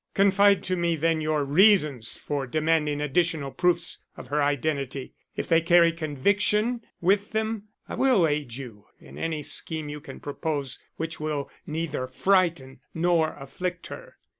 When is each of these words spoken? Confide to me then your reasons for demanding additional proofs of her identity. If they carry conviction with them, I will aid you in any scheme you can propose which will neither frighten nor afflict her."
Confide 0.15 0.63
to 0.63 0.75
me 0.75 0.95
then 0.95 1.21
your 1.21 1.45
reasons 1.45 2.17
for 2.17 2.47
demanding 2.47 2.99
additional 2.99 3.51
proofs 3.51 3.99
of 4.17 4.29
her 4.29 4.41
identity. 4.41 5.13
If 5.35 5.47
they 5.47 5.61
carry 5.61 5.91
conviction 5.91 6.81
with 7.01 7.33
them, 7.33 7.67
I 7.87 7.93
will 7.93 8.25
aid 8.27 8.55
you 8.55 8.87
in 8.97 9.19
any 9.19 9.43
scheme 9.43 9.89
you 9.89 10.01
can 10.01 10.19
propose 10.19 10.79
which 10.95 11.19
will 11.19 11.51
neither 11.67 12.07
frighten 12.07 12.79
nor 12.95 13.33
afflict 13.35 13.85
her." 13.89 14.17